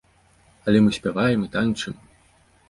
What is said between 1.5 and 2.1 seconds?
танчым!